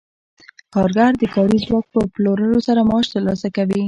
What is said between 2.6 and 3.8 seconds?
سره معاش ترلاسه کوي